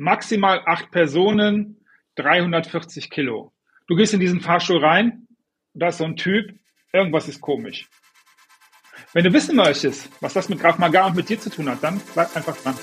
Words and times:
maximal 0.00 0.62
acht 0.64 0.90
Personen, 0.90 1.76
340 2.16 3.10
Kilo. 3.10 3.52
Du 3.86 3.94
gehst 3.94 4.14
in 4.14 4.20
diesen 4.20 4.40
Fahrstuhl 4.40 4.82
rein, 4.82 5.28
da 5.74 5.88
ist 5.88 5.98
so 5.98 6.04
ein 6.04 6.16
Typ, 6.16 6.58
irgendwas 6.92 7.28
ist 7.28 7.40
komisch. 7.40 7.86
Wenn 9.12 9.24
du 9.24 9.32
wissen 9.32 9.56
möchtest, 9.56 10.08
was 10.22 10.32
das 10.32 10.48
mit 10.48 10.58
Graf 10.58 10.78
Magar 10.78 11.08
und 11.08 11.16
mit 11.16 11.28
dir 11.28 11.38
zu 11.38 11.50
tun 11.50 11.68
hat, 11.68 11.82
dann 11.82 12.00
bleib 12.14 12.34
einfach 12.34 12.56
dran. 12.56 12.74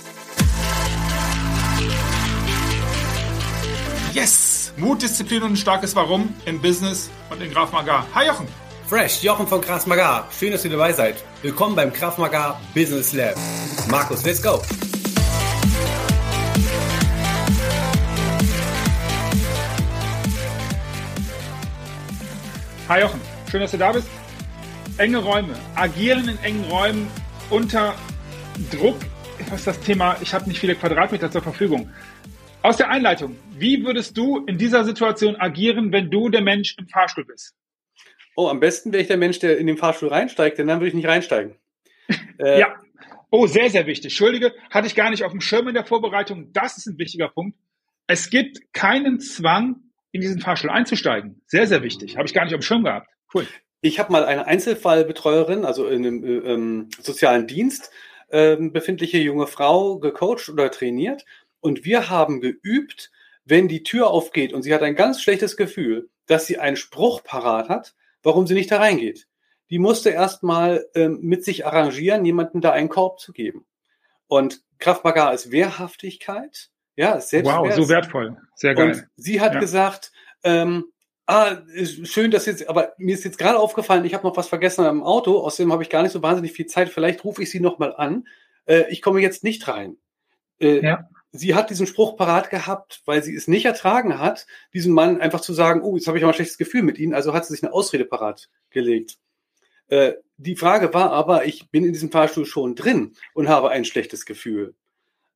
Yes! 4.14 4.74
Mut, 4.78 5.02
Disziplin 5.02 5.42
und 5.42 5.54
ein 5.54 5.58
starkes 5.58 5.96
Warum 5.96 6.32
im 6.46 6.62
Business 6.62 7.10
und 7.32 7.42
in 7.42 7.52
Graf 7.52 7.72
Magar. 7.72 8.06
Hi 8.14 8.28
Jochen! 8.28 8.48
Fresh, 8.88 9.24
Jochen 9.24 9.48
von 9.48 9.60
Graf 9.60 9.88
Magar. 9.88 10.30
Schön, 10.38 10.52
dass 10.52 10.64
ihr 10.66 10.72
dabei 10.72 10.94
seid. 10.94 11.24
Willkommen 11.42 11.76
beim 11.76 11.92
Graf 11.92 12.20
Magar 12.20 12.62
Business 12.76 13.14
Lab. 13.14 13.36
Markus, 13.90 14.24
let's 14.24 14.42
go! 14.42 14.62
Hi 22.90 23.02
Jochen, 23.02 23.20
schön, 23.52 23.60
dass 23.60 23.72
du 23.72 23.78
da 23.78 23.92
bist. 23.92 24.08
Enge 24.98 25.18
Räume, 25.18 25.54
agieren 25.76 26.30
in 26.30 26.38
engen 26.38 26.64
Räumen 26.72 27.08
unter 27.50 27.94
Druck. 28.72 28.96
Was 29.50 29.60
ist 29.60 29.68
das 29.68 29.80
Thema? 29.82 30.16
Ich 30.22 30.34
habe 30.34 30.48
nicht 30.48 30.58
viele 30.58 30.74
Quadratmeter 30.74 31.30
zur 31.30 31.42
Verfügung. 31.42 31.92
Aus 32.62 32.78
der 32.78 32.90
Einleitung, 32.90 33.36
wie 33.58 33.84
würdest 33.84 34.18
du 34.18 34.46
in 34.46 34.58
dieser 34.58 34.86
Situation 34.86 35.36
agieren, 35.36 35.92
wenn 35.92 36.10
du 36.10 36.30
der 36.30 36.40
Mensch 36.40 36.78
im 36.78 36.88
Fahrstuhl 36.88 37.26
bist? 37.26 37.58
Oh, 38.38 38.48
am 38.48 38.62
besten 38.62 38.94
wäre 38.94 39.02
ich 39.02 39.10
der 39.10 39.18
Mensch, 39.18 39.40
der 39.40 39.58
in 39.58 39.68
den 39.68 39.76
Fahrstuhl 39.76 40.08
reinsteigt, 40.08 40.58
denn 40.58 40.68
dann 40.68 40.80
würde 40.80 40.88
ich 40.88 40.94
nicht 40.94 41.08
reinsteigen. 41.08 41.56
Äh, 42.40 42.60
ja. 42.60 42.76
Oh, 43.32 43.48
sehr, 43.48 43.70
sehr 43.72 43.88
wichtig. 43.88 44.12
Entschuldige, 44.12 44.54
hatte 44.70 44.86
ich 44.86 44.94
gar 44.94 45.10
nicht 45.10 45.24
auf 45.24 45.32
dem 45.32 45.42
Schirm 45.42 45.68
in 45.68 45.74
der 45.74 45.84
Vorbereitung. 45.84 46.54
Das 46.54 46.78
ist 46.78 46.86
ein 46.86 47.00
wichtiger 47.00 47.30
Punkt. 47.30 47.58
Es 48.06 48.30
gibt 48.30 48.60
keinen 48.74 49.20
Zwang, 49.20 49.87
in 50.12 50.22
diesen 50.22 50.42
Fahrstuhl 50.42 50.70
einzusteigen. 50.70 51.42
Sehr, 51.48 51.68
sehr 51.68 51.84
wichtig. 51.84 52.18
Habe 52.18 52.28
ich 52.28 52.34
gar 52.34 52.46
nicht 52.46 52.54
auf 52.54 52.60
dem 52.60 52.64
Schirm 52.64 52.84
gehabt. 52.84 53.10
Cool. 53.34 53.48
Ich 53.82 54.00
habe 54.00 54.12
mal 54.12 54.26
eine 54.26 54.48
Einzelfallbetreuerin, 54.48 55.66
also 55.66 55.88
in 55.88 56.06
einem 56.06 56.24
äh, 56.24 56.54
ähm, 56.54 56.90
sozialen 57.00 57.48
Dienst, 57.48 57.92
ähm, 58.32 58.74
befindliche 58.74 59.20
junge 59.20 59.48
Frau 59.48 60.00
gecoacht 60.00 60.50
oder 60.50 60.72
trainiert. 60.72 61.26
Und 61.60 61.86
wir 61.86 62.10
haben 62.10 62.42
geübt, 62.42 63.12
wenn 63.46 63.68
die 63.68 63.84
Tür 63.84 64.10
aufgeht 64.10 64.54
und 64.54 64.64
sie 64.64 64.74
hat 64.74 64.82
ein 64.82 64.96
ganz 64.96 65.22
schlechtes 65.22 65.58
Gefühl, 65.58 66.10
dass 66.26 66.46
sie 66.46 66.60
einen 66.60 66.76
Spruch 66.76 67.24
parat 67.24 67.70
hat, 67.70 67.96
warum 68.24 68.48
sie 68.48 68.54
nicht 68.54 68.72
da 68.72 68.78
reingeht. 68.78 69.28
Die 69.70 69.80
musste 69.80 70.10
erstmal 70.10 70.86
ähm, 70.96 71.20
mit 71.22 71.44
sich 71.44 71.66
arrangieren, 71.66 72.26
jemanden 72.26 72.62
da 72.62 72.72
einen 72.72 72.90
Korb 72.90 73.20
zu 73.20 73.32
geben. 73.32 73.66
Und 74.28 74.62
Kraftmagar 74.80 75.34
ist 75.34 75.52
Wehrhaftigkeit, 75.52 76.70
ja, 76.98 77.22
selbst 77.22 77.50
Wow, 77.50 77.72
so 77.74 77.88
wertvoll. 77.88 78.36
Sehr 78.56 78.76
geil. 78.76 78.90
Und 78.90 79.08
sie 79.16 79.40
hat 79.40 79.54
ja. 79.54 79.60
gesagt, 79.60 80.12
ähm, 80.44 80.86
ah, 81.28 81.58
schön, 82.04 82.32
dass 82.32 82.48
jetzt, 82.48 82.68
aber 82.68 82.94
mir 82.98 83.14
ist 83.14 83.24
jetzt 83.24 83.38
gerade 83.38 83.60
aufgefallen, 83.60 84.04
ich 84.04 84.14
habe 84.14 84.28
noch 84.28 84.36
was 84.36 84.48
vergessen 84.48 84.84
am 84.84 85.04
Auto, 85.04 85.40
außerdem 85.40 85.72
habe 85.72 85.84
ich 85.84 85.90
gar 85.90 86.02
nicht 86.02 86.12
so 86.12 86.24
wahnsinnig 86.24 86.54
viel 86.54 86.66
Zeit, 86.66 86.90
vielleicht 86.90 87.24
rufe 87.24 87.44
ich 87.44 87.52
sie 87.52 87.60
nochmal 87.60 87.96
an. 87.96 88.28
Äh, 88.66 88.86
ich 88.90 89.02
komme 89.02 89.22
jetzt 89.22 89.44
nicht 89.44 89.68
rein. 89.68 89.98
Äh, 90.60 90.84
ja. 90.84 91.08
Sie 91.32 91.54
hat 91.54 91.70
diesen 91.70 91.86
Spruch 91.86 92.18
parat 92.18 92.50
gehabt, 92.50 93.04
weil 93.06 93.22
sie 93.22 93.36
es 93.36 93.48
nicht 93.48 93.66
ertragen 93.66 94.18
hat, 94.18 94.48
diesem 94.74 94.94
Mann 94.94 95.22
einfach 95.22 95.42
zu 95.42 95.54
sagen, 95.54 95.82
oh, 95.84 95.96
jetzt 95.96 96.08
habe 96.08 96.18
ich 96.18 96.24
aber 96.24 96.32
ein 96.32 96.36
schlechtes 96.36 96.58
Gefühl 96.58 96.82
mit 96.82 96.98
Ihnen, 96.98 97.14
also 97.14 97.34
hat 97.34 97.46
sie 97.46 97.54
sich 97.54 97.64
eine 97.64 97.74
Ausrede 97.74 98.06
parat 98.06 98.50
gelegt. 98.72 99.18
Äh, 99.90 100.14
die 100.38 100.56
Frage 100.56 100.94
war 100.94 101.12
aber, 101.12 101.46
ich 101.46 101.70
bin 101.70 101.86
in 101.86 101.94
diesem 101.94 102.12
Fahrstuhl 102.12 102.46
schon 102.46 102.76
drin 102.76 103.14
und 103.36 103.50
habe 103.50 103.70
ein 103.70 103.86
schlechtes 103.86 104.26
Gefühl. 104.26 104.74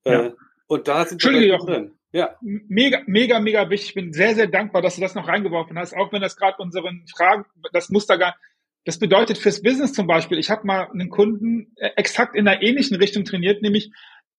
Äh, 0.05 0.11
ja. 0.11 0.33
Und 0.71 0.87
da 0.87 1.03
sind 1.03 1.21
wir 1.21 1.57
drin. 1.57 1.99
Ja. 2.13 2.37
Mega, 2.39 3.01
mega, 3.05 3.41
mega 3.41 3.69
wichtig. 3.69 3.89
Ich 3.89 3.93
bin 3.93 4.13
sehr, 4.13 4.35
sehr 4.35 4.47
dankbar, 4.47 4.81
dass 4.81 4.95
du 4.95 5.01
das 5.01 5.15
noch 5.15 5.27
reingeworfen 5.27 5.77
hast, 5.77 5.93
auch 5.93 6.13
wenn 6.13 6.21
das 6.21 6.37
gerade 6.37 6.63
unseren 6.63 7.05
Fragen, 7.13 7.43
das 7.73 7.89
Muster 7.89 8.17
gar, 8.17 8.37
das 8.85 8.97
bedeutet 8.97 9.37
fürs 9.37 9.61
Business 9.61 9.91
zum 9.91 10.07
Beispiel, 10.07 10.39
ich 10.39 10.49
habe 10.49 10.65
mal 10.65 10.89
einen 10.89 11.09
Kunden 11.09 11.73
äh, 11.75 11.89
exakt 11.97 12.37
in 12.37 12.47
einer 12.47 12.61
ähnlichen 12.61 12.95
Richtung 12.95 13.25
trainiert, 13.25 13.61
nämlich 13.61 13.91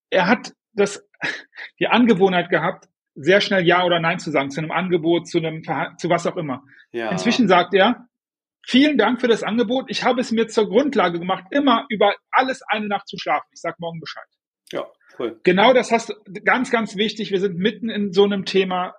er 0.08 0.26
hat 0.26 0.54
das, 0.72 1.06
die 1.78 1.88
Angewohnheit 1.88 2.48
gehabt, 2.48 2.88
sehr 3.14 3.42
schnell 3.42 3.66
Ja 3.66 3.84
oder 3.84 4.00
Nein 4.00 4.18
zu 4.18 4.30
sagen, 4.30 4.50
zu 4.50 4.62
einem 4.62 4.70
Angebot, 4.70 5.28
zu 5.28 5.36
einem 5.36 5.62
zu 5.98 6.08
was 6.08 6.26
auch 6.26 6.38
immer. 6.38 6.62
Ja. 6.92 7.10
Inzwischen 7.10 7.46
sagt 7.46 7.74
er, 7.74 8.06
vielen 8.66 8.96
Dank 8.96 9.20
für 9.20 9.28
das 9.28 9.42
Angebot. 9.42 9.90
Ich 9.90 10.02
habe 10.02 10.22
es 10.22 10.32
mir 10.32 10.48
zur 10.48 10.66
Grundlage 10.66 11.18
gemacht, 11.18 11.44
immer 11.50 11.84
über 11.90 12.14
alles 12.30 12.62
eine 12.68 12.88
Nacht 12.88 13.06
zu 13.06 13.18
schlafen. 13.18 13.48
Ich 13.52 13.60
sag 13.60 13.78
morgen 13.78 14.00
Bescheid. 14.00 14.24
Ja. 14.72 14.86
Cool. 15.18 15.40
Genau 15.42 15.72
das 15.72 15.92
hast 15.92 16.10
du 16.10 16.14
ganz, 16.44 16.70
ganz 16.70 16.96
wichtig. 16.96 17.30
Wir 17.30 17.40
sind 17.40 17.56
mitten 17.56 17.90
in 17.90 18.12
so 18.12 18.24
einem 18.24 18.44
Thema. 18.44 18.94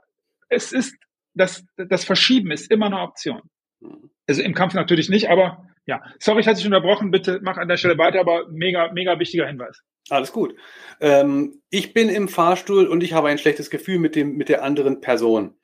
Es 0.49 0.71
ist, 0.71 0.95
das, 1.33 1.65
das 1.77 2.03
Verschieben 2.05 2.51
ist 2.51 2.71
immer 2.71 2.87
eine 2.87 2.99
Option. 2.99 3.41
Mhm. 3.79 4.09
Also 4.27 4.41
im 4.41 4.53
Kampf 4.53 4.73
natürlich 4.73 5.09
nicht, 5.09 5.29
aber 5.29 5.67
ja. 5.85 6.01
Sorry, 6.19 6.41
ich 6.41 6.47
hatte 6.47 6.57
dich 6.57 6.65
unterbrochen. 6.65 7.11
Bitte 7.11 7.39
mach 7.41 7.57
an 7.57 7.67
der 7.67 7.77
Stelle 7.77 7.97
weiter, 7.97 8.19
aber 8.19 8.47
mega, 8.49 8.91
mega 8.93 9.19
wichtiger 9.19 9.47
Hinweis. 9.47 9.81
Alles 10.09 10.31
gut. 10.31 10.55
Ähm, 10.99 11.61
ich 11.69 11.93
bin 11.93 12.09
im 12.09 12.27
Fahrstuhl 12.27 12.87
und 12.87 13.03
ich 13.03 13.13
habe 13.13 13.29
ein 13.29 13.37
schlechtes 13.37 13.69
Gefühl 13.69 13.99
mit 13.99 14.15
dem, 14.15 14.35
mit 14.35 14.49
der 14.49 14.63
anderen 14.63 15.01
Person. 15.01 15.55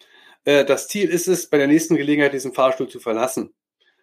Äh, 0.46 0.66
das 0.66 0.88
Ziel 0.88 1.10
ist 1.10 1.28
es, 1.28 1.50
bei 1.50 1.58
der 1.58 1.68
nächsten 1.68 1.96
Gelegenheit 1.96 2.34
diesen 2.34 2.54
Fahrstuhl 2.54 2.88
zu 2.88 3.00
verlassen. 3.00 3.54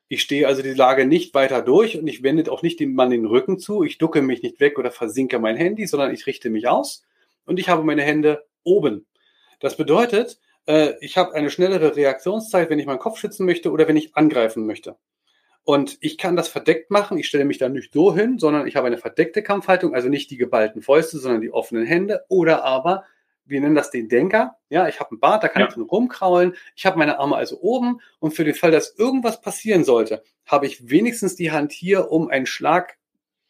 Ich 0.09 0.22
stehe 0.22 0.47
also 0.47 0.62
die 0.62 0.75
Lage 0.75 1.05
nicht 1.05 1.34
weiter 1.34 1.62
durch 1.62 1.99
und 1.99 2.06
ich 2.06 2.22
wende 2.22 2.50
auch 2.53 2.62
nicht 2.62 2.78
dem 2.78 2.94
Mann 2.94 3.11
den 3.11 3.27
Rücken 3.27 3.59
zu. 3.59 3.83
Ich 3.83 3.99
ducke 3.99 4.22
mich 4.22 4.43
nicht 4.43 4.61
weg 4.61 4.78
oder 4.78 4.93
versinke 4.93 5.39
mein 5.39 5.56
Handy, 5.56 5.87
sondern 5.87 6.15
ich 6.15 6.27
richte 6.27 6.49
mich 6.49 6.69
aus 6.69 7.05
und 7.44 7.59
ich 7.59 7.69
habe 7.69 7.83
meine 7.83 8.03
Hände 8.03 8.45
oben. 8.62 9.06
Das 9.59 9.77
bedeutet, 9.77 10.39
äh, 10.66 10.93
ich 11.00 11.16
habe 11.16 11.34
eine 11.34 11.50
schnellere 11.50 11.97
Reaktionszeit, 11.97 12.71
wenn 12.71 12.78
ich 12.78 12.87
meinen 12.87 13.00
Kopf 13.00 13.19
schützen 13.19 13.47
möchte 13.47 13.71
oder 13.72 13.89
wenn 13.89 13.97
ich 13.97 14.15
angreifen 14.15 14.66
möchte. 14.66 14.97
Und 15.65 15.99
ich 16.00 16.19
kann 16.19 16.37
das 16.37 16.47
verdeckt 16.47 16.93
machen. 16.93 17.19
Ich 17.19 17.27
stelle 17.27 17.45
mich 17.45 17.59
da 17.59 17.69
nicht 17.69 17.93
so 17.93 18.15
hin, 18.15 18.39
sondern 18.39 18.69
ich 18.69 18.77
habe 18.77 18.87
eine 18.87 18.99
verdeckte 18.99 19.43
Kampfhaltung, 19.43 19.95
also 19.95 20.09
nicht 20.09 20.31
die 20.31 20.37
geballten 20.37 20.83
Fäuste, 20.83 21.19
sondern 21.19 21.41
die 21.41 21.50
offenen 21.50 21.84
Hände 21.84 22.25
oder 22.28 22.62
aber 22.62 23.03
wir 23.47 23.61
nennen 23.61 23.75
das 23.75 23.91
den 23.91 24.09
Denker. 24.09 24.57
Ja, 24.69 24.89
ich 24.89 25.01
habe 25.01 25.11
einen 25.11 25.21
Bart, 25.21 25.43
da 25.43 25.49
kann 25.49 25.61
ja. 25.61 25.69
ich 25.69 25.75
drin 25.75 25.84
rumkraulen. 25.84 26.55
Ich 26.75 26.84
habe 26.84 26.99
meine 26.99 27.19
Arme 27.19 27.37
also 27.37 27.61
oben 27.61 28.01
und 28.19 28.33
für 28.33 28.45
den 28.45 28.55
Fall, 28.55 28.71
dass 28.71 28.97
irgendwas 28.97 29.41
passieren 29.41 29.84
sollte, 29.84 30.23
habe 30.45 30.67
ich 30.67 30.91
wenigstens 30.91 31.37
die 31.37 31.53
Hand 31.53 31.73
hier, 31.73 32.11
um 32.11 32.29
einen 32.29 32.47
Schlag 32.47 32.99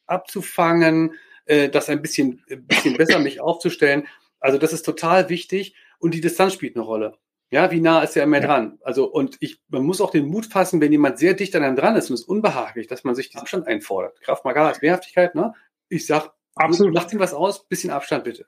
abzufangen, 0.06 1.14
äh, 1.46 1.68
das 1.68 1.88
ein 1.88 2.02
bisschen, 2.02 2.44
ein 2.50 2.66
bisschen 2.66 2.96
besser 2.98 3.18
mich 3.18 3.40
aufzustellen. 3.40 4.06
Also 4.38 4.58
das 4.58 4.72
ist 4.72 4.82
total 4.82 5.28
wichtig 5.28 5.74
und 5.98 6.14
die 6.14 6.20
Distanz 6.20 6.52
spielt 6.52 6.76
eine 6.76 6.84
Rolle. 6.84 7.16
Ja, 7.50 7.70
wie 7.70 7.80
nah 7.80 8.02
ist 8.02 8.16
er 8.16 8.26
mehr 8.26 8.40
ja. 8.40 8.46
dran? 8.48 8.78
Also, 8.82 9.06
und 9.06 9.36
ich, 9.40 9.60
man 9.68 9.84
muss 9.84 10.00
auch 10.00 10.10
den 10.10 10.26
Mut 10.26 10.46
fassen, 10.46 10.80
wenn 10.80 10.90
jemand 10.90 11.18
sehr 11.18 11.34
dicht 11.34 11.54
an 11.54 11.62
einem 11.62 11.76
dran 11.76 11.94
ist 11.94 12.10
und 12.10 12.14
es 12.14 12.22
ist 12.22 12.28
unbehaglich, 12.28 12.88
dass 12.88 13.04
man 13.04 13.14
sich 13.14 13.28
diesen 13.28 13.40
Abstand 13.40 13.68
einfordert. 13.68 14.20
Kraft 14.20 14.44
Magal 14.44 14.66
als 14.66 14.82
Wehrhaftigkeit, 14.82 15.36
ne? 15.36 15.54
Ich 15.88 16.06
sag, 16.06 16.32
Absolut. 16.56 16.94
macht 16.94 17.12
ihm 17.12 17.20
was 17.20 17.34
aus, 17.34 17.68
bisschen 17.68 17.90
Abstand 17.90 18.24
bitte. 18.24 18.46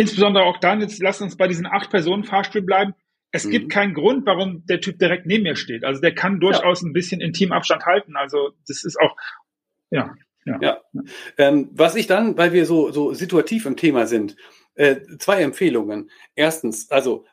Insbesondere 0.00 0.44
auch 0.44 0.56
dann, 0.58 0.80
jetzt 0.80 1.02
lass 1.02 1.20
uns 1.20 1.36
bei 1.36 1.46
diesen 1.46 1.66
acht 1.66 1.90
Personen 1.90 2.24
Fahrstuhl 2.24 2.62
bleiben. 2.62 2.94
Es 3.32 3.44
mhm. 3.44 3.50
gibt 3.50 3.70
keinen 3.70 3.94
Grund, 3.94 4.24
warum 4.26 4.64
der 4.66 4.80
Typ 4.80 4.98
direkt 4.98 5.26
neben 5.26 5.42
mir 5.42 5.56
steht. 5.56 5.84
Also 5.84 6.00
der 6.00 6.14
kann 6.14 6.40
durchaus 6.40 6.82
ja. 6.82 6.88
ein 6.88 6.92
bisschen 6.92 7.20
Intimabstand 7.20 7.84
halten. 7.84 8.16
Also 8.16 8.52
das 8.66 8.82
ist 8.82 8.98
auch, 8.98 9.14
ja. 9.90 10.14
Ja. 10.46 10.58
ja. 10.62 10.80
Ähm, 11.36 11.68
was 11.72 11.96
ich 11.96 12.06
dann, 12.06 12.38
weil 12.38 12.54
wir 12.54 12.64
so, 12.64 12.90
so 12.90 13.12
situativ 13.12 13.66
im 13.66 13.76
Thema 13.76 14.06
sind, 14.06 14.36
äh, 14.74 14.96
zwei 15.18 15.42
Empfehlungen. 15.42 16.10
Erstens, 16.34 16.90
also 16.90 17.26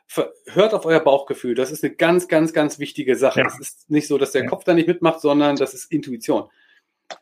hört 0.46 0.74
auf 0.74 0.84
euer 0.84 1.00
Bauchgefühl. 1.00 1.54
Das 1.54 1.70
ist 1.70 1.82
eine 1.82 1.94
ganz, 1.94 2.28
ganz, 2.28 2.52
ganz 2.52 2.78
wichtige 2.78 3.16
Sache. 3.16 3.40
Es 3.40 3.54
ja. 3.54 3.60
ist 3.60 3.90
nicht 3.90 4.08
so, 4.08 4.18
dass 4.18 4.32
der 4.32 4.42
ja. 4.42 4.48
Kopf 4.48 4.64
da 4.64 4.74
nicht 4.74 4.88
mitmacht, 4.88 5.20
sondern 5.20 5.56
das 5.56 5.72
ist 5.72 5.90
Intuition. 5.90 6.50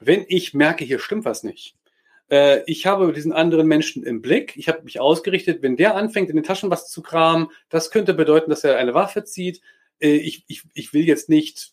Wenn 0.00 0.24
ich 0.26 0.52
merke, 0.54 0.84
hier 0.84 0.98
stimmt 0.98 1.24
was 1.24 1.44
nicht, 1.44 1.76
äh, 2.30 2.62
ich 2.66 2.86
habe 2.86 3.12
diesen 3.12 3.32
anderen 3.32 3.66
Menschen 3.66 4.04
im 4.04 4.20
Blick. 4.20 4.56
Ich 4.56 4.68
habe 4.68 4.82
mich 4.82 5.00
ausgerichtet, 5.00 5.62
wenn 5.62 5.76
der 5.76 5.94
anfängt, 5.94 6.30
in 6.30 6.36
den 6.36 6.44
Taschen 6.44 6.70
was 6.70 6.90
zu 6.90 7.02
kramen, 7.02 7.48
das 7.68 7.90
könnte 7.90 8.14
bedeuten, 8.14 8.50
dass 8.50 8.64
er 8.64 8.78
eine 8.78 8.94
Waffe 8.94 9.24
zieht. 9.24 9.60
Äh, 10.00 10.16
ich, 10.16 10.44
ich, 10.48 10.62
ich 10.74 10.92
will 10.92 11.04
jetzt 11.04 11.28
nicht 11.28 11.72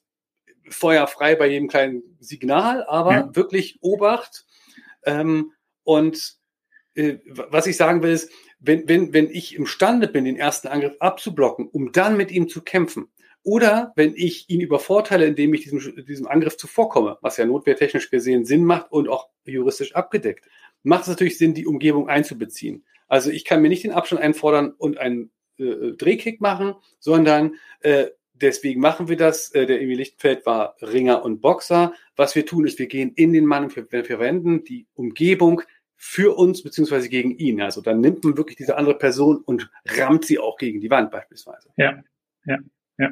feuerfrei 0.69 1.36
bei 1.36 1.48
jedem 1.48 1.68
kleinen 1.68 2.04
Signal, 2.19 2.86
aber 2.86 3.12
ja. 3.12 3.36
wirklich 3.36 3.80
Obacht. 3.81 4.45
Ähm, 5.06 5.51
und 5.83 6.36
äh, 6.95 7.18
was 7.25 7.68
ich 7.68 7.75
sagen 7.75 8.04
will, 8.04 8.12
ist, 8.12 8.31
wenn, 8.60 8.88
wenn, 8.88 9.12
wenn 9.12 9.30
ich 9.30 9.56
imstande 9.56 10.07
bin, 10.07 10.24
den 10.24 10.38
ersten 10.38 10.69
Angriff 10.69 10.95
abzublocken, 11.00 11.68
um 11.68 11.92
dann 11.92 12.16
mit 12.16 12.31
ihm 12.31 12.48
zu 12.48 12.62
kämpfen, 12.62 13.10
oder 13.44 13.92
wenn 13.95 14.13
ich 14.16 14.50
ihn 14.50 14.62
übervorteile, 14.62 15.25
indem 15.25 15.54
ich 15.54 15.63
diesem, 15.63 16.06
diesem 16.06 16.28
Angriff 16.28 16.57
zuvorkomme, 16.57 17.18
was 17.22 17.38
ja 17.38 17.45
notwehrtechnisch 17.45 18.10
gesehen 18.10 18.45
Sinn 18.45 18.63
macht 18.63 18.92
und 18.92 19.10
auch 19.10 19.30
juristisch 19.45 19.95
abgedeckt, 19.95 20.45
macht 20.84 21.04
es 21.04 21.10
natürlich 21.10 21.38
Sinn, 21.38 21.54
die 21.54 21.68
Umgebung 21.68 22.10
einzubeziehen. 22.10 22.86
Also 23.07 23.30
ich 23.30 23.45
kann 23.45 23.62
mir 23.62 23.69
nicht 23.69 23.84
den 23.84 23.92
Abstand 23.92 24.22
einfordern 24.22 24.72
und 24.72 24.98
einen 24.98 25.31
äh, 25.57 25.92
Drehkick 25.98 26.42
machen, 26.42 26.75
sondern 27.00 27.56
äh, 27.81 28.07
deswegen 28.34 28.81
machen 28.81 29.07
wir 29.07 29.18
das. 29.18 29.51
Äh, 29.51 29.66
der 29.66 29.81
Emil 29.81 29.98
Lichtfeld 29.98 30.45
war 30.45 30.75
Ringer 30.81 31.24
und 31.24 31.42
Boxer. 31.42 31.94
Was 32.16 32.36
wir 32.36 32.45
tun, 32.45 32.66
ist, 32.66 32.80
wir 32.80 32.88
gehen 32.88 33.12
in 33.16 33.34
den 33.34 33.45
Mann 33.45 33.66
und 33.66 33.75
wir, 33.75 33.92
wir 33.92 34.06
verwenden 34.06 34.63
die 34.63 34.88
Umgebung 34.94 35.62
für 35.95 36.38
uns 36.38 36.63
beziehungsweise 36.63 37.07
gegen 37.07 37.38
ihn. 37.38 37.62
Also 37.62 37.81
dann 37.81 38.01
nimmt 38.01 38.24
man 38.24 38.38
wirklich 38.38 38.57
diese 38.57 38.78
andere 38.78 38.98
Person 38.98 39.38
und 39.38 39.69
rammt 39.86 40.25
sie 40.25 40.40
auch 40.40 40.57
gegen 40.57 40.81
die 40.81 40.90
Wand 40.90 41.12
beispielsweise. 41.12 41.69
Ja, 41.78 42.04
ja, 42.45 42.57
ja. 43.04 43.12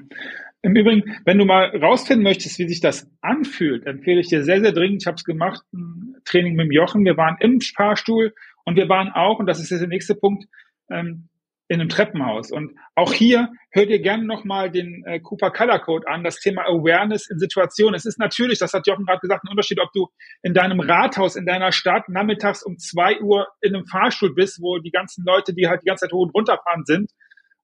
Im 0.63 0.75
Übrigen, 0.75 1.17
wenn 1.25 1.39
du 1.39 1.45
mal 1.45 1.75
rausfinden 1.75 2.23
möchtest, 2.23 2.59
wie 2.59 2.67
sich 2.67 2.81
das 2.81 3.09
anfühlt, 3.21 3.87
empfehle 3.87 4.19
ich 4.19 4.27
dir 4.27 4.43
sehr, 4.43 4.61
sehr 4.61 4.71
dringend, 4.71 5.01
ich 5.01 5.07
habe 5.07 5.15
es 5.15 5.23
gemacht, 5.23 5.63
ein 5.73 6.17
Training 6.23 6.55
mit 6.55 6.67
dem 6.67 6.71
Jochen. 6.71 7.03
Wir 7.03 7.17
waren 7.17 7.37
im 7.39 7.59
Fahrstuhl 7.61 8.33
und 8.63 8.75
wir 8.75 8.87
waren 8.87 9.09
auch, 9.09 9.39
und 9.39 9.47
das 9.47 9.59
ist 9.59 9.71
jetzt 9.71 9.81
der 9.81 9.87
nächste 9.87 10.13
Punkt, 10.13 10.45
ähm, 10.91 11.29
in 11.71 11.79
einem 11.79 11.87
Treppenhaus. 11.89 12.51
Und 12.51 12.75
auch 12.95 13.13
hier 13.13 13.47
hört 13.71 13.89
ihr 13.89 14.01
gerne 14.01 14.25
nochmal 14.25 14.69
den 14.69 15.05
äh, 15.05 15.21
Cooper 15.21 15.51
Color 15.51 15.79
Code 15.79 16.05
an, 16.05 16.21
das 16.21 16.41
Thema 16.41 16.63
Awareness 16.63 17.29
in 17.29 17.39
Situationen. 17.39 17.95
Es 17.95 18.05
ist 18.05 18.19
natürlich, 18.19 18.59
das 18.59 18.73
hat 18.73 18.85
Jochen 18.87 19.05
gerade 19.05 19.21
gesagt, 19.21 19.45
ein 19.45 19.49
Unterschied, 19.49 19.79
ob 19.79 19.89
du 19.93 20.09
in 20.43 20.53
deinem 20.53 20.81
Rathaus, 20.81 21.37
in 21.37 21.45
deiner 21.45 21.71
Stadt 21.71 22.09
nachmittags 22.09 22.61
um 22.61 22.77
zwei 22.77 23.21
Uhr 23.21 23.47
in 23.61 23.73
einem 23.73 23.85
Fahrstuhl 23.85 24.35
bist, 24.35 24.61
wo 24.61 24.79
die 24.79 24.91
ganzen 24.91 25.23
Leute, 25.25 25.53
die 25.53 25.69
halt 25.69 25.81
die 25.81 25.85
ganze 25.85 26.05
Zeit 26.05 26.11
hoch 26.11 26.23
und 26.23 26.35
runter 26.35 26.59
fahren 26.61 26.83
sind. 26.83 27.09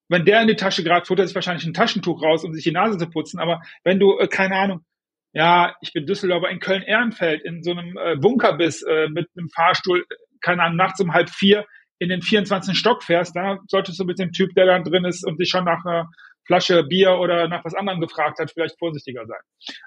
Wenn 0.10 0.26
der 0.26 0.42
in 0.42 0.48
die 0.48 0.56
Tasche 0.56 0.84
gerade 0.84 1.06
futtert 1.06 1.26
er 1.26 1.28
sich 1.28 1.36
wahrscheinlich 1.36 1.66
ein 1.66 1.74
Taschentuch 1.74 2.22
raus, 2.22 2.44
um 2.44 2.54
sich 2.54 2.64
die 2.64 2.72
Nase 2.72 2.98
zu 2.98 3.10
putzen. 3.10 3.40
Aber 3.40 3.62
wenn 3.84 4.00
du, 4.00 4.18
äh, 4.18 4.28
keine 4.28 4.56
Ahnung, 4.56 4.86
ja, 5.34 5.76
ich 5.82 5.94
bin 5.94 6.06
Düsseldorfer 6.06 6.50
in 6.50 6.60
Köln-Ehrenfeld 6.60 7.44
in 7.44 7.62
so 7.62 7.72
einem 7.72 7.98
äh, 7.98 8.16
Bunker 8.16 8.58
bist, 8.58 8.86
äh, 8.88 9.10
mit 9.10 9.28
einem 9.38 9.50
Fahrstuhl, 9.50 10.06
keine 10.42 10.64
Ahnung, 10.64 10.78
nachts 10.78 11.00
um 11.00 11.14
halb 11.14 11.30
vier, 11.30 11.66
in 12.00 12.10
den 12.10 12.22
24. 12.22 12.78
Stock 12.78 13.04
fährst, 13.04 13.36
da 13.36 13.60
solltest 13.68 14.00
du 14.00 14.06
mit 14.06 14.20
dem 14.20 14.32
Typ, 14.32 14.54
der 14.56 14.66
da 14.66 14.80
drin 14.80 15.06
ist 15.06 15.26
und 15.26 15.40
dich 15.40 15.50
schon 15.50 15.66
nach 15.66 15.84
einer 15.86 16.10
Flasche 16.46 16.84
Bier 16.84 17.18
oder 17.20 17.48
nach 17.48 17.66
was 17.66 17.76
anderem 17.76 18.00
gefragt 18.00 18.40
hat, 18.40 18.52
vielleicht 18.52 18.80
vorsichtiger 18.80 19.26
sein. 19.26 19.40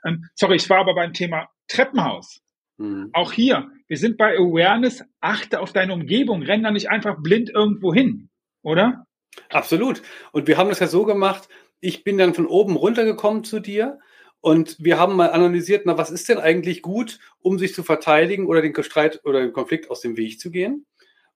Ähm, 0.04 0.24
sorry, 0.34 0.56
ich 0.56 0.68
war 0.68 0.78
aber 0.78 0.94
beim 0.94 1.12
Thema 1.12 1.48
Treppenhaus. 1.68 2.40
Mhm. 2.76 3.10
Auch 3.12 3.32
hier, 3.32 3.68
wir 3.88 3.96
sind 3.96 4.18
bei 4.18 4.36
Awareness, 4.36 5.02
achte 5.20 5.60
auf 5.60 5.72
deine 5.72 5.94
Umgebung, 5.94 6.42
renn 6.42 6.62
da 6.62 6.70
nicht 6.70 6.90
einfach 6.90 7.16
blind 7.22 7.50
irgendwo 7.50 7.94
hin, 7.94 8.28
oder? 8.62 9.06
Absolut. 9.48 10.02
Und 10.32 10.46
wir 10.46 10.56
haben 10.56 10.68
das 10.68 10.80
ja 10.80 10.86
so 10.86 11.04
gemacht, 11.04 11.48
ich 11.80 12.04
bin 12.04 12.18
dann 12.18 12.34
von 12.34 12.46
oben 12.46 12.76
runtergekommen 12.76 13.44
zu 13.44 13.60
dir 13.60 13.98
und 14.40 14.76
wir 14.78 14.98
haben 14.98 15.16
mal 15.16 15.30
analysiert, 15.30 15.82
na, 15.84 15.98
was 15.98 16.10
ist 16.10 16.28
denn 16.28 16.38
eigentlich 16.38 16.82
gut, 16.82 17.18
um 17.40 17.58
sich 17.58 17.74
zu 17.74 17.82
verteidigen 17.82 18.46
oder 18.46 18.62
den 18.62 18.74
Streit 18.82 19.20
oder 19.24 19.40
den 19.40 19.52
Konflikt 19.52 19.90
aus 19.90 20.00
dem 20.00 20.16
Weg 20.16 20.40
zu 20.40 20.50
gehen? 20.50 20.86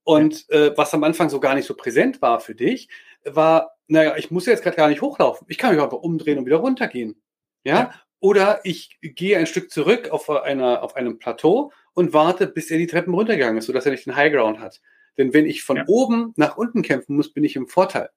Und 0.05 0.49
äh, 0.51 0.77
was 0.77 0.93
am 0.93 1.05
Anfang 1.05 1.31
so 1.31 1.41
gar 1.41 1.55
nicht 1.55 1.67
so 1.67 1.75
präsent 1.75 2.21
war 2.21 2.41
für 2.41 2.55
dich, 2.55 2.89
war, 3.25 3.73
naja, 3.89 4.17
ich 4.17 4.31
muss 4.31 4.47
jetzt 4.47 4.63
gerade 4.63 4.77
gar 4.77 4.89
nicht 4.89 5.01
hochlaufen. 5.01 5.47
Ich 5.51 5.59
kann 5.59 5.75
mich 5.75 5.83
einfach 5.83 5.99
umdrehen 5.99 6.39
und 6.39 6.47
wieder 6.47 6.57
runtergehen. 6.57 7.21
Ja? 7.65 7.75
ja. 7.75 7.95
Oder 8.21 8.61
ich 8.65 8.99
gehe 9.01 9.39
ein 9.39 9.47
Stück 9.47 9.71
zurück 9.71 10.11
auf, 10.11 10.29
einer, 10.31 10.83
auf 10.83 10.97
einem 10.97 11.19
Plateau 11.19 11.73
und 11.95 12.13
warte, 12.13 12.47
bis 12.47 12.71
er 12.71 12.79
die 12.79 12.87
Treppen 12.87 13.15
runtergegangen 13.15 13.59
ist, 13.59 13.67
sodass 13.67 13.87
er 13.87 13.93
nicht 13.93 14.07
den 14.07 14.17
Highground 14.17 14.61
hat. 14.61 14.81
Denn 15.17 15.33
wenn 15.33 15.47
ich 15.47 15.63
von 15.63 15.77
ja. 15.77 15.85
oben 15.87 16.33
nach 16.37 16.57
unten 16.57 16.83
kämpfen 16.83 17.17
muss, 17.17 17.33
bin 17.33 17.45
ich 17.45 17.57
im 17.57 17.69
Vorteil. 17.69 18.11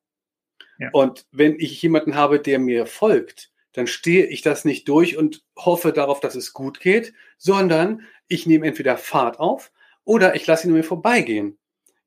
Ja. 0.79 0.89
Und 0.91 1.25
wenn 1.31 1.59
ich 1.59 1.81
jemanden 1.81 2.15
habe, 2.15 2.39
der 2.39 2.59
mir 2.59 2.85
folgt, 2.85 3.51
dann 3.73 3.87
stehe 3.87 4.25
ich 4.25 4.41
das 4.41 4.65
nicht 4.65 4.87
durch 4.87 5.17
und 5.17 5.43
hoffe 5.55 5.91
darauf, 5.93 6.19
dass 6.19 6.35
es 6.35 6.53
gut 6.53 6.79
geht, 6.79 7.13
sondern 7.37 8.01
ich 8.27 8.45
nehme 8.47 8.65
entweder 8.65 8.97
Fahrt 8.97 9.39
auf 9.39 9.71
oder 10.03 10.35
ich 10.35 10.47
lasse 10.47 10.67
ihn 10.67 10.73
mir 10.73 10.83
vorbeigehen. 10.83 11.57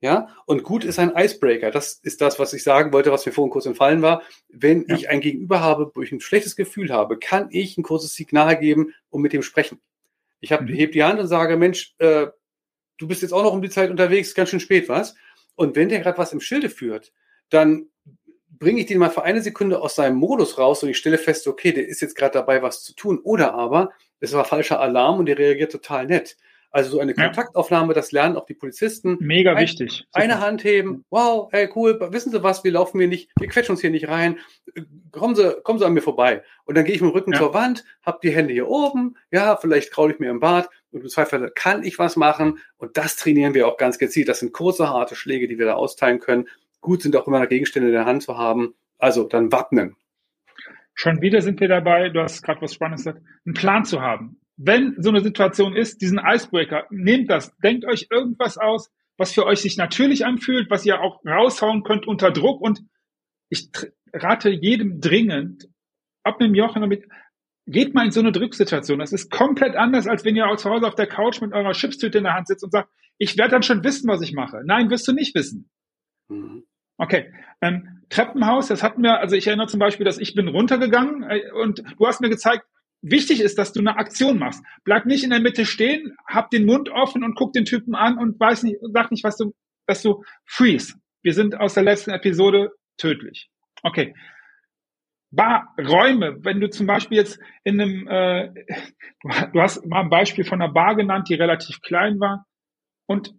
Ja, 0.03 0.35
und 0.47 0.63
gut 0.63 0.83
ist 0.83 0.99
ein 0.99 1.13
Icebreaker. 1.15 1.71
Das 1.71 2.01
ist 2.03 2.23
das, 2.23 2.39
was 2.39 2.55
ich 2.55 2.63
sagen 2.63 2.91
wollte, 2.93 3.13
was 3.13 3.27
mir 3.27 3.33
vorhin 3.33 3.51
kurz 3.51 3.67
entfallen 3.67 4.01
war. 4.01 4.23
Wenn 4.49 4.87
ja. 4.89 4.95
ich 4.95 5.11
ein 5.11 5.21
Gegenüber 5.21 5.61
habe, 5.61 5.93
wo 5.95 6.01
ich 6.01 6.11
ein 6.11 6.21
schlechtes 6.21 6.57
Gefühl 6.57 6.91
habe, 6.91 7.19
kann 7.19 7.49
ich 7.51 7.77
ein 7.77 7.83
kurzes 7.83 8.15
Signal 8.15 8.59
geben 8.59 8.95
und 9.11 9.21
mit 9.21 9.35
dem 9.35 9.43
sprechen. 9.43 9.79
Ich 10.41 10.53
hab, 10.53 10.63
mhm. 10.63 10.69
heb 10.69 10.93
die 10.93 11.05
Hand 11.05 11.21
und 11.21 11.27
sage, 11.27 11.59
Mensch, 11.59 11.95
äh, 11.99 12.29
du 13.01 13.09
bist 13.09 13.23
jetzt 13.23 13.33
auch 13.33 13.43
noch 13.43 13.53
um 13.53 13.63
die 13.63 13.71
Zeit 13.71 13.91
unterwegs, 13.91 14.35
ganz 14.35 14.51
schön 14.51 14.61
spät, 14.61 14.89
was? 14.89 15.15
Und 15.57 15.75
wenn 15.75 15.89
der 15.89 16.01
gerade 16.01 16.19
was 16.19 16.33
im 16.33 16.41
Schilde 16.41 16.71
führt, 16.71 17.13
dann 17.49 17.87
bringe 18.59 18.81
ich 18.81 18.87
den 18.87 18.99
mal 18.99 19.11
für 19.11 19.23
eine 19.25 19.41
Sekunde 19.41 19.81
aus 19.81 19.97
seinem 19.97 20.17
Modus 20.17 20.59
raus 20.59 20.83
und 20.83 20.91
ich 20.91 20.99
stelle 20.99 21.19
fest, 21.19 21.49
okay, 21.49 21.73
der 21.73 21.89
ist 21.89 22.03
jetzt 22.03 22.15
gerade 22.15 22.35
dabei, 22.35 22.63
was 22.63 22.85
zu 22.85 22.95
tun. 22.95 23.19
Oder 23.25 23.55
aber 23.55 23.91
es 24.21 24.33
war 24.35 24.45
falscher 24.45 24.81
Alarm 24.81 25.19
und 25.19 25.27
der 25.27 25.39
reagiert 25.39 25.73
total 25.73 26.07
nett. 26.07 26.37
Also 26.73 26.91
so 26.91 27.01
eine 27.01 27.17
ja. 27.17 27.25
Kontaktaufnahme, 27.25 27.95
das 27.95 28.13
lernen 28.13 28.37
auch 28.37 28.47
die 28.47 28.55
Polizisten. 28.55 29.17
Mega 29.19 29.55
ein, 29.55 29.63
wichtig. 29.63 30.07
Eine 30.13 30.39
Hand 30.41 30.63
heben. 30.63 31.05
Wow, 31.11 31.49
hey, 31.51 31.69
cool. 31.75 31.99
Wissen 32.13 32.31
Sie 32.31 32.43
was? 32.45 32.63
Wir 32.63 32.71
laufen 32.71 33.01
hier 33.01 33.09
nicht, 33.09 33.31
wir 33.41 33.49
quetschen 33.49 33.73
uns 33.73 33.81
hier 33.81 33.91
nicht 33.91 34.09
rein. 34.09 34.39
Kommen 35.11 35.35
Sie, 35.35 35.57
kommen 35.65 35.81
Sie 35.81 35.85
an 35.85 35.95
mir 35.95 36.03
vorbei. 36.03 36.45
Und 36.65 36.77
dann 36.77 36.85
gehe 36.85 36.95
ich 36.95 37.01
mit 37.01 37.11
dem 37.11 37.15
Rücken 37.15 37.33
ja. 37.33 37.39
zur 37.39 37.55
Wand, 37.55 37.85
habe 38.03 38.21
die 38.23 38.31
Hände 38.31 38.53
hier 38.53 38.69
oben. 38.69 39.17
Ja, 39.33 39.57
vielleicht 39.57 39.91
kraule 39.91 40.13
ich 40.13 40.21
mir 40.21 40.31
im 40.31 40.39
Bad. 40.39 40.69
Und 40.93 41.03
im 41.03 41.09
Zweifel 41.09 41.51
kann 41.55 41.83
ich 41.83 41.99
was 41.99 42.17
machen. 42.17 42.59
Und 42.77 42.97
das 42.97 43.17
trainieren 43.17 43.55
wir 43.55 43.69
auch 43.69 43.77
ganz 43.77 43.99
gezielt. 43.99 44.29
Das 44.29 44.41
sind 44.41 44.53
kurze, 44.53 44.89
harte 44.89 45.15
Schläge, 45.15 45.49
die 45.49 45.59
wir 45.59 45.67
da 45.67 45.75
austeilen 45.75 46.19
können. 46.19 46.49
Gut 46.81 47.03
sind 47.03 47.15
auch 47.17 47.27
immer 47.27 47.47
Gegenstände 47.47 47.89
in 47.89 47.95
der 47.95 48.07
Hand 48.07 48.23
zu 48.23 48.37
haben. 48.37 48.75
Also 48.99 49.25
dann 49.25 49.53
wappnen. 49.53 49.97
Schon 50.95 51.23
wieder 51.23 51.41
sind 51.41 51.61
wir 51.61 51.69
dabei, 51.69 52.11
du 52.11 52.21
hast 52.21 52.43
gerade 52.43 52.61
was 52.61 52.75
Spannendes 52.75 53.05
gesagt, 53.05 53.25
einen 53.47 53.55
Plan 53.55 53.85
zu 53.85 54.01
haben 54.01 54.41
wenn 54.63 54.95
so 54.99 55.09
eine 55.09 55.23
Situation 55.23 55.75
ist, 55.75 56.03
diesen 56.03 56.21
Icebreaker, 56.23 56.87
nehmt 56.91 57.31
das, 57.31 57.57
denkt 57.59 57.87
euch 57.87 58.09
irgendwas 58.11 58.59
aus, 58.59 58.91
was 59.17 59.33
für 59.33 59.47
euch 59.47 59.61
sich 59.61 59.79
natürlich 59.79 60.27
anfühlt, 60.27 60.71
was 60.71 60.85
ihr 60.85 61.01
auch 61.01 61.25
raushauen 61.25 61.83
könnt 61.83 62.07
unter 62.07 62.31
Druck 62.31 62.61
und 62.61 62.83
ich 63.49 63.71
rate 64.13 64.51
jedem 64.51 65.01
dringend, 65.01 65.69
ab 66.25 66.41
einem 66.41 66.55
Jochen 66.55 66.83
damit, 66.83 67.09
geht 67.71 67.95
mal 67.95 68.07
in 68.07 68.11
so 68.11 68.21
eine 68.21 68.33
Drucksituation. 68.33 68.99
Das 68.99 69.13
ist 69.13 69.31
komplett 69.31 69.77
anders, 69.77 70.07
als 70.07 70.25
wenn 70.25 70.37
ihr 70.37 70.47
zu 70.57 70.71
Hause 70.71 70.87
auf 70.87 70.95
der 70.95 71.07
Couch 71.07 71.41
mit 71.41 71.53
eurer 71.53 71.73
Chipstüte 71.73 72.19
in 72.19 72.25
der 72.25 72.35
Hand 72.35 72.49
sitzt 72.49 72.65
und 72.65 72.73
sagt, 72.73 72.89
ich 73.19 73.37
werde 73.37 73.53
dann 73.53 73.63
schon 73.63 73.85
wissen, 73.85 74.09
was 74.09 74.23
ich 74.23 74.33
mache. 74.33 74.63
Nein, 74.65 74.91
wirst 74.91 75.07
du 75.07 75.13
nicht 75.13 75.35
wissen. 75.35 75.71
Mhm. 76.29 76.65
Okay. 76.97 77.33
Ähm, 77.61 78.03
Treppenhaus, 78.09 78.69
das 78.69 78.83
hatten 78.83 79.03
wir, 79.03 79.21
also 79.21 79.37
ich 79.37 79.47
erinnere 79.47 79.69
zum 79.69 79.81
Beispiel, 79.81 80.05
dass 80.05 80.19
ich 80.19 80.35
bin 80.35 80.49
runtergegangen 80.49 81.23
äh, 81.23 81.51
und 81.53 81.83
du 81.99 82.07
hast 82.07 82.21
mir 82.21 82.29
gezeigt, 82.29 82.65
wichtig 83.03 83.41
ist, 83.41 83.59
dass 83.59 83.73
du 83.73 83.81
eine 83.81 83.97
Aktion 83.97 84.39
machst. 84.39 84.63
Bleib 84.85 85.07
nicht 85.07 85.25
in 85.25 85.31
der 85.31 85.41
Mitte 85.41 85.65
stehen, 85.65 86.17
hab 86.27 86.51
den 86.51 86.67
Mund 86.67 86.91
offen 86.91 87.25
und 87.25 87.35
guck 87.35 87.53
den 87.53 87.65
Typen 87.65 87.95
an 87.95 88.19
und 88.19 88.39
weiß 88.39 88.65
nicht, 88.65 88.77
sag 88.93 89.11
nicht, 89.11 89.25
was 89.25 89.37
du, 89.37 89.55
dass 89.87 90.03
du 90.03 90.25
freeze. 90.45 90.95
Wir 91.23 91.35
sind 91.35 91.59
aus 91.59 91.75
der 91.75 91.85
letzten 91.85 92.11
Episode 92.11 92.73
tödlich. 92.97 93.51
Okay. 93.83 94.15
Barräume, 95.31 96.39
wenn 96.45 96.61
du 96.61 96.69
zum 96.71 96.87
Beispiel 96.87 97.19
jetzt 97.19 97.39
in 97.63 97.81
einem, 97.81 98.09
äh, 98.09 98.53
du 99.53 99.61
hast 99.61 99.87
mal 99.87 100.03
ein 100.03 100.11
Beispiel 100.11 100.45
von 100.45 100.61
einer 100.61 100.73
Bar 100.73 100.97
genannt, 100.97 101.29
die 101.29 101.35
relativ 101.35 101.81
klein 101.83 102.19
war 102.19 102.47
und 103.07 103.35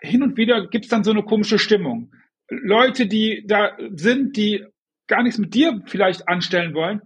hin 0.00 0.22
und 0.22 0.36
wieder 0.36 0.66
gibt's 0.68 0.88
dann 0.88 1.04
so 1.04 1.10
eine 1.10 1.22
komische 1.22 1.58
Stimmung. 1.58 2.12
Leute, 2.50 3.06
die 3.06 3.44
da 3.46 3.76
sind, 3.94 4.36
die 4.36 4.64
gar 5.06 5.22
nichts 5.22 5.38
mit 5.38 5.54
dir 5.54 5.80
vielleicht 5.86 6.28
anstellen 6.28 6.74
wollen, 6.74 7.00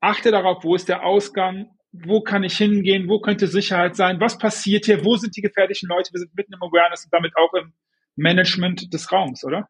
achte 0.00 0.30
darauf, 0.30 0.62
wo 0.64 0.74
ist 0.74 0.88
der 0.88 1.04
Ausgang, 1.04 1.70
wo 1.92 2.20
kann 2.20 2.44
ich 2.44 2.58
hingehen, 2.58 3.08
wo 3.08 3.20
könnte 3.20 3.46
Sicherheit 3.46 3.96
sein, 3.96 4.20
was 4.20 4.38
passiert 4.38 4.84
hier, 4.84 5.04
wo 5.04 5.16
sind 5.16 5.36
die 5.36 5.40
gefährlichen 5.40 5.88
Leute, 5.88 6.12
wir 6.12 6.20
sind 6.20 6.34
mitten 6.34 6.52
im 6.52 6.62
Awareness 6.62 7.04
und 7.04 7.12
damit 7.12 7.32
auch 7.36 7.54
im 7.54 7.72
Management 8.16 8.92
des 8.92 9.10
Raums, 9.10 9.44
oder? 9.44 9.68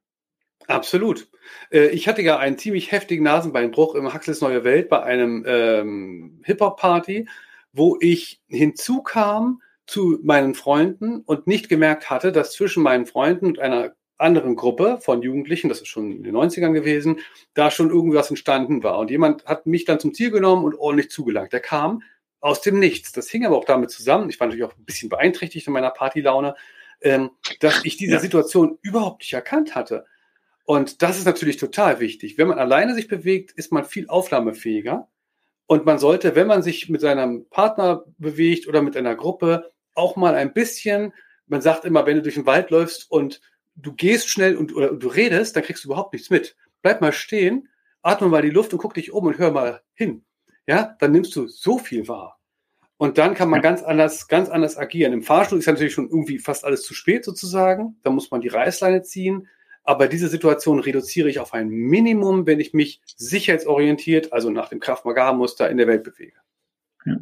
Absolut. 0.67 1.29
Äh, 1.71 1.89
ich 1.89 2.09
hatte 2.09 2.23
ja 2.23 2.39
einen 2.39 2.59
ziemlich 2.59 2.93
heftigen 2.93 3.25
Nasenbeinbruch 3.25 3.95
im 3.95 4.13
Huxleys 4.13 4.41
Neue 4.41 4.65
Welt 4.65 4.89
bei 4.89 5.03
einem 5.03 5.45
ähm, 5.47 6.41
Hip-Hop-Party, 6.45 7.29
wo 7.73 7.97
ich 8.01 8.41
hinzukam 8.49 9.63
zu 9.87 10.19
meinen 10.23 10.55
Freunden 10.55 11.21
und 11.21 11.47
nicht 11.47 11.69
gemerkt 11.69 12.11
hatte, 12.11 12.33
dass 12.33 12.53
zwischen 12.53 12.83
meinen 12.83 13.07
Freunden 13.07 13.47
und 13.47 13.59
einer 13.59 13.95
anderen 14.19 14.57
Gruppe 14.57 14.99
von 15.01 15.23
Jugendlichen, 15.23 15.69
das 15.69 15.81
ist 15.81 15.89
schon 15.89 16.11
in 16.11 16.23
den 16.23 16.35
90ern 16.35 16.73
gewesen, 16.73 17.21
da 17.55 17.71
schon 17.71 17.91
irgendwas 17.91 18.31
entstanden 18.31 18.83
war. 18.83 18.99
Und 18.99 19.11
jemand 19.11 19.45
hat 19.45 19.67
mich 19.67 19.85
dann 19.85 20.01
zum 20.01 20.15
Ziel 20.15 20.31
genommen 20.31 20.65
und 20.65 20.75
ordentlich 20.75 21.11
zugelangt. 21.11 21.53
Der 21.53 21.61
kam 21.61 22.03
aus 22.41 22.61
dem 22.63 22.79
Nichts. 22.79 23.13
Das 23.13 23.29
hing 23.29 23.45
aber 23.45 23.57
auch 23.57 23.65
damit 23.65 23.91
zusammen, 23.91 24.31
ich 24.31 24.41
war 24.41 24.47
natürlich 24.47 24.65
auch 24.65 24.77
ein 24.77 24.85
bisschen 24.85 25.09
beeinträchtigt 25.09 25.67
in 25.67 25.73
meiner 25.73 25.91
Partylaune, 25.91 26.55
ähm, 27.03 27.31
dass 27.61 27.85
ich 27.85 27.97
diese. 27.97 28.19
Situation 28.19 28.79
überhaupt 28.83 29.21
nicht 29.21 29.35
erkannt 29.35 29.75
hatte. 29.75 30.07
Und 30.67 31.01
das 31.01 31.17
ist 31.17 31.25
natürlich 31.25 31.59
total 31.59 32.01
wichtig. 32.01 32.37
Wenn 32.39 32.49
man 32.49 32.59
alleine 32.59 32.95
sich 32.95 33.07
bewegt, 33.07 33.53
ist 33.53 33.73
man 33.73 33.85
viel 33.85 34.09
aufnahmefähiger. 34.09 35.09
Und 35.67 35.87
man 35.87 35.99
sollte, 35.99 36.35
wenn 36.35 36.49
man 36.49 36.63
sich 36.63 36.89
mit 36.89 37.01
seinem 37.01 37.47
Partner 37.49 38.05
bewegt 38.19 38.67
oder 38.67 38.83
mit 38.83 38.97
einer 38.97 39.15
Gruppe, 39.15 39.73
auch 39.95 40.17
mal 40.17 40.35
ein 40.35 40.53
bisschen, 40.53 41.13
man 41.47 41.63
sagt 41.63 41.85
immer, 41.85 42.05
wenn 42.05 42.17
du 42.17 42.23
durch 42.23 42.35
den 42.35 42.47
Wald 42.47 42.71
läufst 42.71 43.11
und 43.11 43.41
du 43.77 43.93
gehst 43.93 44.29
schnell 44.29 44.57
und 44.57 44.75
oder 44.75 44.93
du 44.93 45.07
redest, 45.07 45.55
dann 45.55 45.63
kriegst 45.63 45.85
du 45.85 45.89
überhaupt 45.89 46.13
nichts 46.13 46.31
mit. 46.31 46.57
Bleib 46.83 47.01
mal 47.01 47.13
stehen, 47.13 47.69
atme 48.03 48.29
mal 48.29 48.43
die 48.43 48.51
Luft 48.51 48.73
und 48.73 48.81
guck 48.81 48.95
dich 48.95 49.13
um 49.13 49.25
und 49.25 49.39
hör 49.39 49.53
mal 49.53 49.83
hin. 49.95 50.25
Ja, 50.67 50.97
dann 50.99 51.13
nimmst 51.13 51.37
du 51.37 51.47
so 51.47 51.79
viel 51.79 52.09
wahr. 52.09 52.41
Und 52.97 53.19
dann 53.19 53.35
kann 53.35 53.51
man 53.51 53.61
ganz 53.63 53.83
anders, 53.83 54.27
ganz 54.27 54.49
anders 54.49 54.77
agieren. 54.77 55.13
Im 55.13 55.23
Fahrstuhl 55.23 55.61
ist 55.61 55.67
ja 55.67 55.73
natürlich 55.73 55.95
schon 55.95 56.09
irgendwie 56.09 56.41
fast 56.41 56.65
alles 56.65 56.83
zu 56.83 56.95
spät 56.95 57.25
sozusagen. 57.25 58.01
Da 58.03 58.11
muss 58.11 58.31
man 58.31 58.41
die 58.41 58.49
Reißleine 58.49 59.03
ziehen. 59.03 59.49
Aber 59.87 60.09
diese 60.09 60.29
Situation 60.29 60.81
reduziere 60.81 61.29
ich 61.31 61.39
auf 61.39 61.55
ein 61.55 61.69
Minimum, 61.69 62.45
wenn 62.45 62.59
ich 62.59 62.75
mich 62.75 63.01
sicherheitsorientiert, 63.05 64.33
also 64.33 64.51
nach 64.51 64.69
dem 64.69 64.81
Kraft-Magar-Muster 64.81 65.71
in 65.71 65.77
der 65.77 65.87
Welt 65.87 66.03
bewege. 66.03 66.37
Ja. 67.05 67.19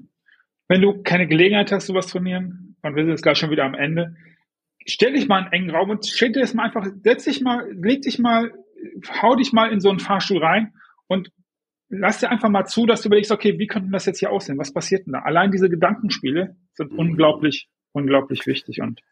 Wenn 0.67 0.81
du 0.81 1.03
keine 1.03 1.29
Gelegenheit 1.29 1.71
hast, 1.73 1.87
sowas 1.87 2.07
trainieren, 2.07 2.77
und 2.81 2.97
wir 2.97 3.03
sind 3.03 3.11
jetzt 3.11 3.23
gleich 3.23 3.37
schon 3.37 3.51
wieder 3.51 3.65
am 3.65 3.75
Ende, 3.75 4.17
stell 4.87 5.13
dich 5.13 5.29
mal 5.29 5.41
in 5.41 5.45
einen 5.45 5.53
engen 5.53 5.71
Raum 5.71 5.91
und 5.91 6.07
stell 6.07 6.33
dir 6.33 6.41
das 6.41 6.55
mal 6.55 6.65
einfach, 6.65 6.87
setz 7.03 7.25
dich 7.25 7.43
mal, 7.43 7.71
leg 7.73 8.01
dich 8.01 8.19
mal, 8.19 8.53
hau 9.23 9.37
dich 9.37 9.53
mal 9.53 9.71
in 9.71 9.81
so 9.81 9.91
einen 9.91 10.01
Fahrstuhl 10.01 10.43
rein 10.43 10.73
und 11.07 11.31
lass 11.91 12.21
dir 12.21 12.31
einfach 12.31 12.49
mal 12.49 12.65
zu, 12.65 12.87
dass 12.87 13.03
du 13.03 13.09
überlegst, 13.09 13.31
okay, 13.31 13.59
wie 13.59 13.67
könnte 13.67 13.91
das 13.91 14.07
jetzt 14.07 14.21
hier 14.21 14.33
aussehen? 14.33 14.59
Was 14.59 14.73
passiert 14.73 15.07
denn 15.07 15.13
da? 15.13 15.21
Allein 15.21 15.51
diese 15.51 15.69
Gedankenspiele 15.69 16.57
sind 16.73 16.93
mhm. 16.93 16.99
unglaublich, 16.99 17.69
unglaublich 17.93 18.47
wichtig 18.47 18.81
und 18.81 19.03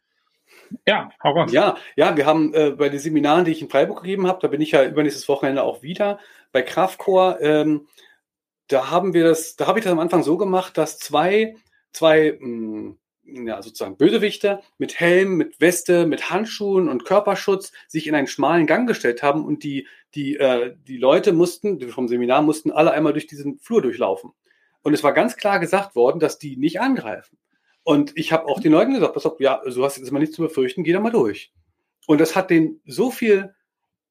ja, 0.87 1.11
hau 1.23 1.33
raus. 1.33 1.53
Ja, 1.53 1.77
ja, 1.97 2.17
wir 2.17 2.27
haben 2.27 2.55
äh, 2.55 2.71
bei 2.71 2.89
den 2.89 3.01
Seminaren, 3.01 3.45
die 3.45 3.53
ich 3.53 3.63
in 3.63 3.69
Freiburg 3.69 4.03
gegeben 4.03 4.27
habe, 4.27 4.41
da 4.41 4.49
bin 4.49 4.61
ich 4.61 4.73
ja 4.73 4.85
übernächstes 4.85 5.29
Wochenende 5.29 5.63
auch 5.63 5.83
wieder 5.83 6.19
bei 6.53 6.63
Kraftcore. 6.63 7.39
Ähm, 7.41 7.87
da 8.69 8.91
haben 8.91 9.15
wir 9.15 9.25
das, 9.25 9.57
da 9.57 9.67
habe 9.67 9.79
ich 9.79 9.85
das 9.85 9.93
am 9.93 9.99
Anfang 9.99 10.23
so 10.23 10.37
gemacht, 10.37 10.79
dass 10.79 10.99
zwei, 10.99 11.57
zwei 11.93 12.37
mh, 12.41 12.95
hm, 13.25 13.47
ja, 13.47 13.63
sozusagen 13.63 13.97
Bösewichter 13.97 14.63
mit 14.79 14.99
Helm, 14.99 15.37
mit 15.37 15.61
Weste, 15.61 16.07
mit 16.07 16.31
Handschuhen 16.31 16.89
und 16.89 17.05
Körperschutz 17.05 17.73
sich 17.89 18.07
in 18.07 18.15
einen 18.15 18.27
schmalen 18.27 18.67
Gang 18.67 18.89
gestellt 18.89 19.23
haben 19.23 19.45
und 19.45 19.63
die, 19.63 19.87
die, 20.15 20.37
äh, 20.37 20.75
die 20.87 20.99
Leute 20.99 21.33
mussten, 21.33 21.79
die 21.79 21.87
vom 21.89 22.09
Seminar 22.09 22.43
mussten 22.43 22.71
alle 22.71 22.93
einmal 22.93 23.13
durch 23.13 23.27
diesen 23.27 23.59
Flur 23.59 23.83
durchlaufen. 23.83 24.33
Und 24.83 24.95
es 24.95 25.05
war 25.05 25.13
ganz 25.13 25.37
klar 25.37 25.61
gesagt 25.61 25.95
worden, 25.95 26.19
dass 26.19 26.39
die 26.39 26.57
nicht 26.57 26.81
angreifen. 26.81 27.39
Und 27.85 28.13
ich 28.17 28.33
habe 28.33 28.47
auch 28.47 28.61
den 28.61 28.73
Leuten 28.73 28.95
gesagt, 28.95 29.15
pass 29.15 29.27
auf, 29.27 29.41
ja, 29.41 29.61
du 29.65 29.85
hast 29.85 29.97
jetzt 29.97 30.13
mal 30.13 30.21
nichts 30.21 30.37
zu 30.37 30.43
befürchten, 30.43 30.85
geh 30.85 30.93
da 30.93 31.01
mal 31.01 31.11
durch. 31.11 31.53
Und 32.07 32.21
das 32.21 32.37
hat 32.37 32.51
denen 32.51 32.81
so 32.85 33.11
viel 33.11 33.55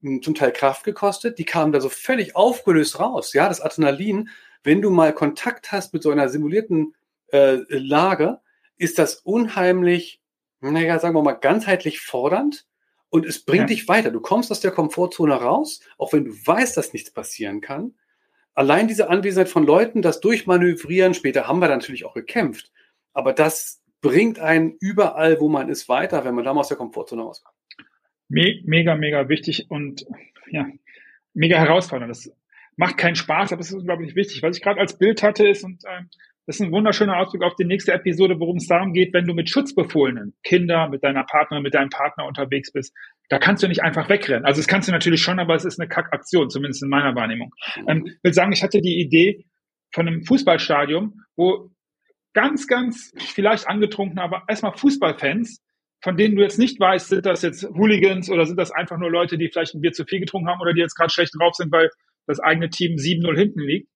hm, 0.02 0.22
zum 0.22 0.36
Teil 0.36 0.52
Kraft 0.52 0.84
gekostet, 0.84 1.40
die 1.40 1.46
kamen 1.46 1.72
da 1.72 1.80
so 1.80 1.90
völlig 1.90 2.36
aufgelöst 2.36 3.00
raus. 3.00 3.34
Ja, 3.34 3.48
das 3.48 3.62
Adrenalin, 3.62 4.30
wenn 4.64 4.82
du 4.82 4.90
mal 4.90 5.14
Kontakt 5.14 5.72
hast 5.72 5.94
mit 5.94 6.04
so 6.04 6.12
einer 6.12 6.30
simulierten 6.30 6.96
äh, 7.32 7.60
Lage, 7.70 8.40
ist 8.78 8.98
das 9.00 9.16
unheimlich, 9.16 10.22
naja, 10.60 11.00
sagen 11.00 11.16
wir 11.16 11.24
mal, 11.24 11.34
ganzheitlich 11.34 12.02
fordernd 12.02 12.66
und 13.10 13.26
es 13.26 13.44
bringt 13.44 13.70
ja. 13.70 13.76
dich 13.76 13.88
weiter. 13.88 14.12
Du 14.12 14.22
kommst 14.22 14.52
aus 14.52 14.60
der 14.60 14.72
Komfortzone 14.72 15.36
raus, 15.36 15.82
auch 15.98 16.14
wenn 16.14 16.26
du 16.26 16.32
weißt, 16.32 16.76
dass 16.78 16.94
nichts 16.94 17.12
passieren 17.12 17.62
kann. 17.62 17.94
Allein 18.54 18.88
diese 18.88 19.10
Anwesenheit 19.10 19.50
von 19.50 19.66
Leuten, 19.66 20.02
das 20.02 20.20
Durchmanövrieren, 20.20 21.14
später 21.14 21.48
haben 21.48 21.60
wir 21.60 21.70
natürlich 21.70 22.06
auch 22.06 22.14
gekämpft, 22.14 22.72
aber 23.14 23.34
das 23.34 23.82
bringt 24.02 24.40
einen 24.40 24.76
überall, 24.80 25.40
wo 25.40 25.48
man 25.48 25.70
ist, 25.70 25.88
weiter, 25.88 26.26
wenn 26.26 26.36
man 26.36 26.44
da 26.44 26.54
mal 26.54 26.62
aus 26.62 26.70
der 26.70 26.78
Komfortzone 26.78 27.22
rauskommt. 27.22 27.56
mega, 28.30 28.96
mega 28.96 29.30
wichtig 29.30 29.68
und 29.70 30.06
ja, 30.50 30.68
mega 31.34 31.58
herausfordernd. 31.58 32.10
Das 32.10 32.32
macht 32.76 32.98
keinen 32.98 33.16
Spaß, 33.16 33.52
aber 33.52 33.62
es 33.62 33.70
ist 33.70 33.78
unglaublich 33.78 34.16
wichtig. 34.16 34.42
Was 34.42 34.58
ich 34.58 34.64
gerade 34.64 34.80
als 34.80 34.98
Bild 34.98 35.22
hatte, 35.22 35.48
ist, 35.48 35.64
und 35.64 35.84
ähm, 35.88 36.10
das 36.48 36.56
ist 36.56 36.62
ein 36.62 36.72
wunderschöner 36.72 37.18
Ausdruck 37.18 37.44
auf 37.44 37.56
die 37.56 37.66
nächste 37.66 37.94
Episode, 37.94 38.40
worum 38.40 38.58
es 38.58 38.68
darum 38.68 38.94
geht, 38.94 39.14
wenn 39.14 39.26
du 39.26 39.34
mit 39.34 39.50
Schutzbefohlenen, 39.50 40.34
Kinder, 40.44 40.90
mit 40.90 41.04
deiner 41.04 41.24
Partnerin, 41.24 41.64
mit 41.64 41.76
deinem 41.76 41.90
Partner 41.90 42.26
unterwegs 42.26 42.72
bist. 42.72 42.96
Da 43.30 43.38
kannst 43.38 43.62
du 43.62 43.68
nicht 43.68 43.84
einfach 43.84 44.10
wegrennen. 44.10 44.46
Also 44.46 44.60
das 44.60 44.68
kannst 44.68 44.88
du 44.88 44.92
natürlich 44.92 45.22
schon, 45.22 45.40
aber 45.40 45.56
es 45.56 45.66
ist 45.66 45.80
eine 45.80 45.88
Kackaktion, 45.88 46.50
zumindest 46.50 46.84
in 46.84 46.90
meiner 46.90 47.16
Wahrnehmung. 47.16 47.54
Ähm, 47.88 48.06
ich 48.08 48.24
will 48.24 48.34
sagen, 48.34 48.52
ich 48.52 48.64
hatte 48.64 48.82
die 48.82 49.00
Idee 49.00 49.46
von 49.94 50.08
einem 50.08 50.24
Fußballstadion, 50.24 51.14
wo 51.36 51.70
ganz, 52.34 52.68
ganz 52.68 53.12
vielleicht 53.18 53.68
angetrunken, 53.68 54.20
aber 54.20 54.44
erstmal 54.48 54.78
Fußballfans, 54.78 55.62
von 56.04 56.18
denen 56.18 56.36
du 56.36 56.42
jetzt 56.42 56.60
nicht 56.60 56.80
weißt, 56.80 57.10
sind 57.10 57.26
das 57.26 57.42
jetzt 57.42 57.64
Hooligans 57.64 58.30
oder 58.30 58.46
sind 58.46 58.58
das 58.58 58.72
einfach 58.72 58.98
nur 58.98 59.12
Leute, 59.12 59.38
die 59.38 59.50
vielleicht 59.50 59.76
ein 59.76 59.82
Bier 59.82 59.92
zu 59.92 60.06
viel 60.06 60.20
getrunken 60.20 60.50
haben 60.50 60.62
oder 60.62 60.74
die 60.74 60.82
jetzt 60.82 60.96
gerade 60.96 61.12
schlecht 61.12 61.34
drauf 61.40 61.56
sind, 61.56 61.72
weil 61.72 61.90
das 62.28 62.40
eigene 62.40 62.70
Team 62.70 62.96
7-0 62.96 63.38
hinten 63.38 63.62
liegt 63.62 63.88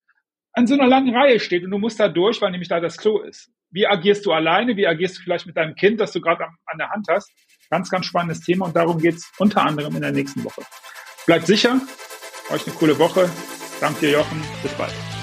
an 0.56 0.68
so 0.68 0.74
einer 0.74 0.88
langen 0.88 1.14
Reihe 1.14 1.40
steht 1.40 1.64
und 1.64 1.72
du 1.72 1.78
musst 1.78 2.00
da 2.00 2.08
durch, 2.08 2.42
weil 2.42 2.52
nämlich 2.52 2.70
da 2.70 2.80
das 2.80 2.98
Klo 2.98 3.20
ist. 3.20 3.52
Wie 3.72 3.86
agierst 3.86 4.26
du 4.26 4.32
alleine? 4.32 4.78
Wie 4.78 4.88
agierst 4.88 5.18
du 5.18 5.22
vielleicht 5.22 5.46
mit 5.46 5.58
deinem 5.58 5.76
Kind, 5.76 6.00
das 6.00 6.14
du 6.14 6.22
gerade 6.22 6.46
an 6.46 6.78
der 6.78 6.90
Hand 6.90 7.08
hast? 7.10 7.30
Ganz, 7.70 7.90
ganz 7.90 8.06
spannendes 8.06 8.42
Thema 8.42 8.66
und 8.66 8.76
darum 8.76 9.00
geht's 9.00 9.32
unter 9.38 9.64
anderem 9.64 9.96
in 9.96 10.02
der 10.02 10.12
nächsten 10.12 10.44
Woche. 10.44 10.62
Bleibt 11.26 11.46
sicher, 11.46 11.82
euch 12.52 12.66
eine 12.66 12.76
coole 12.76 12.98
Woche. 12.98 13.30
Danke 13.82 14.00
dir, 14.02 14.12
Jochen. 14.14 14.42
Bis 14.64 14.72
bald. 14.74 15.15